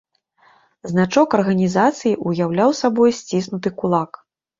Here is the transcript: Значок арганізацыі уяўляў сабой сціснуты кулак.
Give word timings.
Значок 0.91 1.35
арганізацыі 1.39 2.13
уяўляў 2.31 2.73
сабой 2.81 3.13
сціснуты 3.19 3.69
кулак. 3.83 4.11